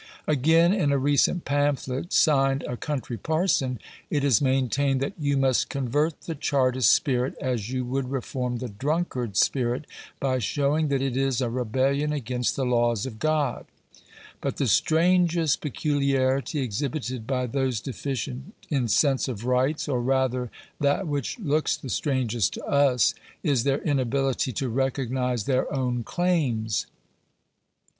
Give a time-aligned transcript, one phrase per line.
[0.25, 3.77] Again, in a recent pamphlet, signed" A Country Parson,"
[4.09, 8.67] it is maintained, that "you must convert the Chartist spirit as you would reform the
[8.67, 9.85] drunkard's spirit,
[10.19, 13.67] by showing that it is a rebellion against the laws of God."
[14.41, 20.45] But the strangest pecu liarity exhibited by those deficient in sense of rights— or rather
[20.47, 20.81] Digitized by VjOOQIC GENERAL CONSIDERATIONS.
[20.81, 23.13] 481 that which looks the strangest to us—
[23.43, 26.87] is their inability to re cognize their own claims.